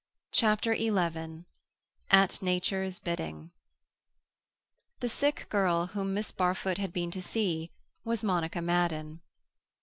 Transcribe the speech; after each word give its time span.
CHAPTER 0.31 0.75
XI 0.75 1.45
AT 2.09 2.41
NATURE'S 2.41 2.97
BIDDING 2.97 3.51
The 4.99 5.09
sick 5.09 5.45
girl 5.49 5.85
whom 5.93 6.15
Miss 6.15 6.31
Barfoot 6.31 6.79
had 6.79 6.91
been 6.91 7.11
to 7.11 7.21
see 7.21 7.69
was 8.03 8.23
Monica 8.23 8.63
Madden. 8.63 9.21